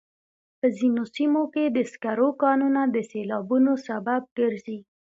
[0.59, 4.79] په ځینو سیمو کې د سکرو کانونه د سیلابونو سبب ګرځي.